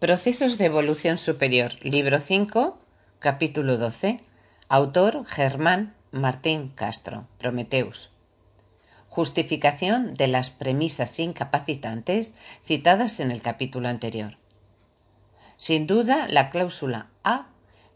Procesos 0.00 0.56
de 0.56 0.64
Evolución 0.64 1.18
Superior, 1.18 1.72
libro 1.82 2.20
5, 2.20 2.78
capítulo 3.18 3.76
12. 3.76 4.18
Autor 4.70 5.26
Germán 5.26 5.94
Martín 6.10 6.72
Castro, 6.74 7.28
Prometeus. 7.36 8.08
Justificación 9.10 10.14
de 10.14 10.26
las 10.26 10.48
premisas 10.48 11.20
incapacitantes 11.20 12.32
citadas 12.64 13.20
en 13.20 13.30
el 13.30 13.42
capítulo 13.42 13.90
anterior. 13.90 14.38
Sin 15.58 15.86
duda, 15.86 16.28
la 16.30 16.48
cláusula 16.48 17.10
A 17.22 17.48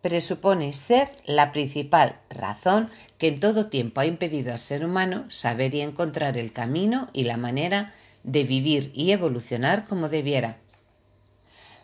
presupone 0.00 0.72
ser 0.74 1.10
la 1.24 1.50
principal 1.50 2.20
razón 2.30 2.90
que 3.18 3.26
en 3.26 3.40
todo 3.40 3.66
tiempo 3.66 4.02
ha 4.02 4.06
impedido 4.06 4.52
al 4.52 4.60
ser 4.60 4.84
humano 4.84 5.24
saber 5.30 5.74
y 5.74 5.80
encontrar 5.80 6.38
el 6.38 6.52
camino 6.52 7.08
y 7.12 7.24
la 7.24 7.38
manera 7.38 7.92
de 8.22 8.44
vivir 8.44 8.92
y 8.94 9.10
evolucionar 9.10 9.84
como 9.84 10.08
debiera 10.08 10.58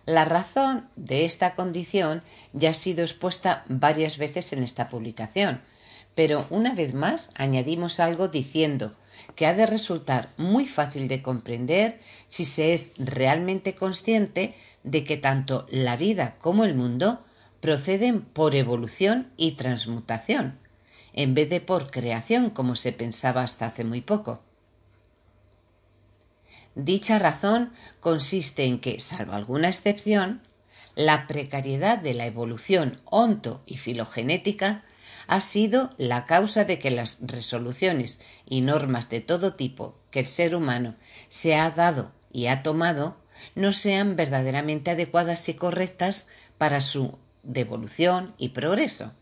la 0.07 0.25
razón 0.25 0.89
de 0.97 1.25
esta 1.25 1.55
condición 1.55 2.23
ya 2.53 2.71
ha 2.71 2.75
sido 2.75 3.03
expuesta 3.03 3.65
varias 3.69 4.19
veces 4.19 4.53
en 4.53 4.63
esta 4.63 4.89
publicación, 4.89 5.63
pero 6.15 6.47
una 6.51 6.75
vez 6.75 6.95
más 6.95 7.31
añadimos 7.35 8.01
algo 8.01 8.29
diciendo 8.29 8.95
que 9.35 9.47
ha 9.47 9.55
de 9.55 9.67
resultar 9.67 10.29
muy 10.37 10.67
fácil 10.67 11.09
de 11.09 11.23
comprender 11.23 12.01
si 12.29 12.45
se 12.45 12.75
es 12.75 12.95
realmente 12.99 13.75
consciente 13.75 14.55
de 14.83 15.05
que 15.05 15.17
tanto 15.17 15.67
la 15.71 15.97
vida 15.97 16.37
como 16.41 16.65
el 16.65 16.75
mundo 16.75 17.25
proceden 17.61 18.21
por 18.21 18.55
evolución 18.55 19.33
y 19.37 19.53
transmutación, 19.53 20.59
en 21.15 21.35
vez 21.35 21.49
de 21.49 21.61
por 21.61 21.91
creación 21.91 22.51
como 22.51 22.77
se 22.77 22.93
pensaba 22.93 23.43
hasta 23.43 23.67
hace 23.67 23.85
muy 23.85 24.03
poco. 24.03 24.43
Dicha 26.75 27.19
razón 27.19 27.73
consiste 28.01 28.65
en 28.65 28.81
que, 28.81 28.99
salvo 29.01 29.33
alguna 29.33 29.69
excepción, 29.69 30.43
la 30.97 31.27
precariedad 31.27 31.99
de 31.99 32.15
la 32.15 32.27
evolución 32.27 32.99
onto 33.05 33.63
y 33.67 33.77
filogenética 33.77 34.85
ha 35.27 35.41
sido 35.41 35.91
la 35.97 36.27
causa 36.27 36.65
de 36.65 36.79
que 36.79 36.91
las 36.91 37.19
resoluciones 37.23 38.21
y 38.47 38.61
normas 38.61 39.09
de 39.09 39.21
todo 39.21 39.55
tipo 39.55 39.97
que 40.11 40.21
el 40.21 40.27
ser 40.27 40.55
humano 40.55 40.95
se 41.29 41.57
ha 41.57 41.71
dado 41.71 42.13
y 42.33 42.47
ha 42.47 42.63
tomado 42.63 43.17
no 43.55 43.73
sean 43.73 44.17
verdaderamente 44.17 44.91
adecuadas 44.91 45.49
y 45.49 45.55
correctas 45.55 46.29
para 46.59 46.81
su 46.81 47.19
devolución 47.43 48.35
y 48.39 48.51
progreso. 48.51 49.13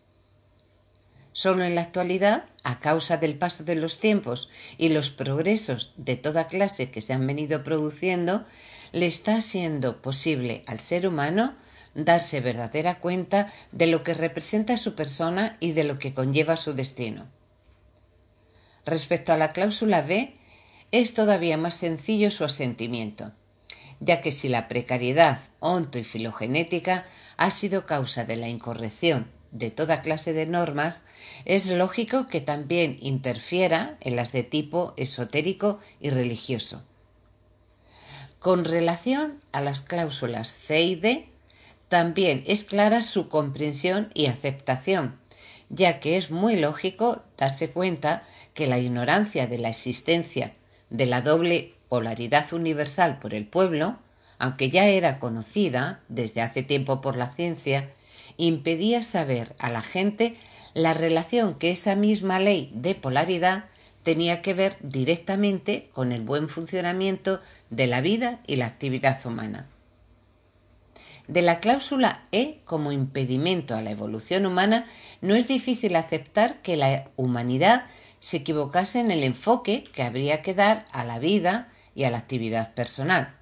Solo 1.32 1.64
en 1.64 1.74
la 1.74 1.80
actualidad, 1.80 2.44
a 2.62 2.78
causa 2.78 3.16
del 3.16 3.36
paso 3.36 3.64
de 3.64 3.74
los 3.74 3.98
tiempos 3.98 4.50
y 4.76 4.90
los 4.90 5.08
progresos 5.08 5.94
de 5.96 6.16
toda 6.16 6.46
clase 6.46 6.90
que 6.90 7.00
se 7.00 7.14
han 7.14 7.26
venido 7.26 7.64
produciendo, 7.64 8.44
le 8.92 9.06
está 9.06 9.40
siendo 9.40 10.02
posible 10.02 10.62
al 10.66 10.80
ser 10.80 11.06
humano 11.06 11.54
darse 11.94 12.40
verdadera 12.40 12.98
cuenta 12.98 13.50
de 13.70 13.86
lo 13.86 14.02
que 14.02 14.12
representa 14.12 14.76
su 14.76 14.94
persona 14.94 15.56
y 15.60 15.72
de 15.72 15.84
lo 15.84 15.98
que 15.98 16.12
conlleva 16.12 16.58
su 16.58 16.74
destino. 16.74 17.26
Respecto 18.84 19.32
a 19.32 19.38
la 19.38 19.52
cláusula 19.52 20.02
B, 20.02 20.34
es 20.90 21.14
todavía 21.14 21.56
más 21.56 21.76
sencillo 21.76 22.30
su 22.30 22.44
asentimiento, 22.44 23.32
ya 24.00 24.20
que 24.20 24.32
si 24.32 24.48
la 24.48 24.68
precariedad 24.68 25.40
onto 25.60 25.98
y 25.98 26.04
filogenética 26.04 27.06
ha 27.38 27.50
sido 27.50 27.86
causa 27.86 28.26
de 28.26 28.36
la 28.36 28.48
incorrección 28.48 29.30
de 29.52 29.70
toda 29.70 30.02
clase 30.02 30.32
de 30.32 30.46
normas, 30.46 31.04
es 31.44 31.68
lógico 31.68 32.26
que 32.26 32.40
también 32.40 32.96
interfiera 33.00 33.96
en 34.00 34.16
las 34.16 34.32
de 34.32 34.42
tipo 34.42 34.94
esotérico 34.96 35.78
y 36.00 36.10
religioso. 36.10 36.82
Con 38.38 38.64
relación 38.64 39.40
a 39.52 39.60
las 39.60 39.82
cláusulas 39.82 40.50
C 40.50 40.82
y 40.82 40.96
D, 40.96 41.28
también 41.88 42.42
es 42.46 42.64
clara 42.64 43.02
su 43.02 43.28
comprensión 43.28 44.10
y 44.14 44.26
aceptación, 44.26 45.20
ya 45.68 46.00
que 46.00 46.16
es 46.16 46.30
muy 46.30 46.56
lógico 46.56 47.22
darse 47.36 47.70
cuenta 47.70 48.24
que 48.54 48.66
la 48.66 48.78
ignorancia 48.78 49.46
de 49.46 49.58
la 49.58 49.68
existencia 49.68 50.54
de 50.90 51.06
la 51.06 51.22
doble 51.22 51.74
polaridad 51.88 52.52
universal 52.52 53.18
por 53.18 53.34
el 53.34 53.46
pueblo, 53.46 53.98
aunque 54.38 54.70
ya 54.70 54.86
era 54.86 55.18
conocida 55.18 56.00
desde 56.08 56.42
hace 56.42 56.62
tiempo 56.62 57.00
por 57.00 57.16
la 57.16 57.30
ciencia, 57.30 57.90
impedía 58.36 59.02
saber 59.02 59.54
a 59.58 59.70
la 59.70 59.82
gente 59.82 60.36
la 60.74 60.94
relación 60.94 61.54
que 61.54 61.70
esa 61.70 61.96
misma 61.96 62.38
ley 62.38 62.70
de 62.74 62.94
polaridad 62.94 63.64
tenía 64.02 64.42
que 64.42 64.54
ver 64.54 64.76
directamente 64.80 65.88
con 65.92 66.12
el 66.12 66.22
buen 66.22 66.48
funcionamiento 66.48 67.40
de 67.70 67.86
la 67.86 68.00
vida 68.00 68.40
y 68.46 68.56
la 68.56 68.66
actividad 68.66 69.24
humana. 69.26 69.66
De 71.28 71.42
la 71.42 71.58
cláusula 71.58 72.22
E 72.32 72.58
como 72.64 72.90
impedimento 72.90 73.76
a 73.76 73.82
la 73.82 73.92
evolución 73.92 74.44
humana 74.44 74.86
no 75.20 75.36
es 75.36 75.46
difícil 75.46 75.94
aceptar 75.94 76.60
que 76.62 76.76
la 76.76 77.08
humanidad 77.16 77.84
se 78.18 78.38
equivocase 78.38 79.00
en 79.00 79.10
el 79.10 79.22
enfoque 79.22 79.84
que 79.84 80.02
habría 80.02 80.42
que 80.42 80.54
dar 80.54 80.86
a 80.90 81.04
la 81.04 81.18
vida 81.18 81.68
y 81.94 82.04
a 82.04 82.10
la 82.10 82.18
actividad 82.18 82.74
personal. 82.74 83.34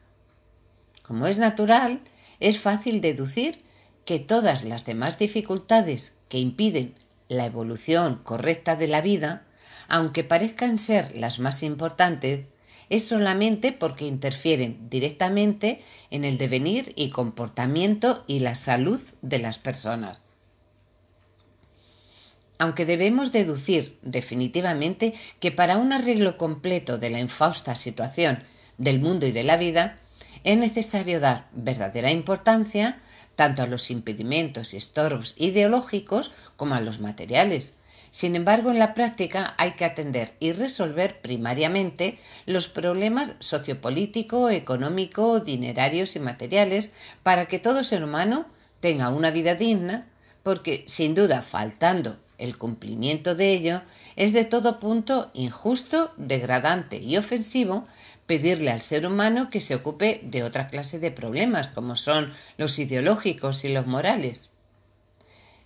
Como 1.02 1.26
es 1.26 1.38
natural, 1.38 2.00
es 2.38 2.58
fácil 2.58 3.00
deducir 3.00 3.62
que 4.04 4.18
todas 4.18 4.64
las 4.64 4.84
demás 4.84 5.18
dificultades 5.18 6.14
que 6.28 6.38
impiden 6.38 6.94
la 7.28 7.46
evolución 7.46 8.20
correcta 8.22 8.76
de 8.76 8.88
la 8.88 9.00
vida, 9.00 9.44
aunque 9.88 10.24
parezcan 10.24 10.78
ser 10.78 11.16
las 11.16 11.38
más 11.38 11.62
importantes, 11.62 12.46
es 12.90 13.06
solamente 13.06 13.70
porque 13.72 14.06
interfieren 14.06 14.90
directamente 14.90 15.82
en 16.10 16.24
el 16.24 16.38
devenir 16.38 16.92
y 16.96 17.10
comportamiento 17.10 18.24
y 18.26 18.40
la 18.40 18.56
salud 18.56 19.00
de 19.22 19.38
las 19.38 19.58
personas. 19.58 20.20
Aunque 22.58 22.84
debemos 22.84 23.32
deducir 23.32 23.96
definitivamente 24.02 25.14
que 25.38 25.52
para 25.52 25.78
un 25.78 25.92
arreglo 25.92 26.36
completo 26.36 26.98
de 26.98 27.10
la 27.10 27.20
infausta 27.20 27.74
situación 27.74 28.42
del 28.76 29.00
mundo 29.00 29.26
y 29.26 29.32
de 29.32 29.44
la 29.44 29.56
vida, 29.56 29.98
es 30.44 30.58
necesario 30.58 31.20
dar 31.20 31.48
verdadera 31.52 32.10
importancia 32.10 32.98
tanto 33.36 33.62
a 33.62 33.66
los 33.66 33.90
impedimentos 33.90 34.74
y 34.74 34.76
estorbos 34.76 35.34
ideológicos 35.38 36.30
como 36.56 36.74
a 36.74 36.80
los 36.80 37.00
materiales. 37.00 37.74
Sin 38.10 38.34
embargo, 38.34 38.70
en 38.70 38.80
la 38.80 38.92
práctica 38.92 39.54
hay 39.56 39.72
que 39.72 39.84
atender 39.84 40.34
y 40.40 40.52
resolver 40.52 41.20
primariamente 41.20 42.18
los 42.44 42.68
problemas 42.68 43.32
sociopolítico, 43.38 44.50
económico, 44.50 45.38
dinerarios 45.38 46.16
y 46.16 46.20
materiales 46.20 46.92
para 47.22 47.46
que 47.46 47.60
todo 47.60 47.84
ser 47.84 48.02
humano 48.02 48.46
tenga 48.80 49.10
una 49.10 49.30
vida 49.30 49.54
digna, 49.54 50.08
porque 50.42 50.84
sin 50.88 51.14
duda 51.14 51.42
faltando 51.42 52.18
el 52.38 52.56
cumplimiento 52.56 53.34
de 53.34 53.52
ello 53.52 53.82
es 54.16 54.32
de 54.32 54.44
todo 54.44 54.80
punto 54.80 55.30
injusto, 55.34 56.12
degradante 56.16 56.96
y 56.98 57.16
ofensivo 57.16 57.86
pedirle 58.30 58.70
al 58.70 58.80
ser 58.80 59.06
humano 59.06 59.50
que 59.50 59.58
se 59.58 59.74
ocupe 59.74 60.20
de 60.22 60.44
otra 60.44 60.68
clase 60.68 61.00
de 61.00 61.10
problemas, 61.10 61.66
como 61.66 61.96
son 61.96 62.32
los 62.58 62.78
ideológicos 62.78 63.64
y 63.64 63.70
los 63.70 63.88
morales. 63.88 64.50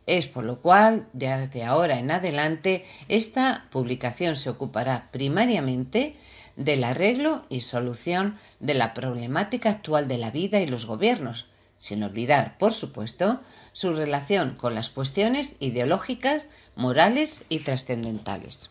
Es 0.07 0.29
por 0.29 0.47
lo 0.47 0.63
cual, 0.63 1.07
desde 1.13 1.65
ahora 1.65 1.99
en 1.99 2.11
adelante, 2.11 2.83
esta 3.09 3.67
publicación 3.71 4.35
se 4.35 4.49
ocupará 4.49 5.11
primariamente 5.11 6.17
del 6.57 6.85
arreglo 6.85 7.45
y 7.51 7.61
solución 7.61 8.39
de 8.61 8.73
la 8.73 8.95
problemática 8.95 9.69
actual 9.69 10.09
de 10.09 10.17
la 10.17 10.31
vida 10.31 10.61
y 10.61 10.67
los 10.67 10.87
gobiernos, 10.87 11.45
sin 11.77 12.03
olvidar, 12.03 12.57
por 12.57 12.73
supuesto, 12.73 13.43
su 13.73 13.93
relación 13.93 14.55
con 14.55 14.75
las 14.75 14.89
cuestiones 14.89 15.57
ideológicas, 15.61 16.47
morales 16.77 17.45
y 17.51 17.59
trascendentales. 17.59 18.71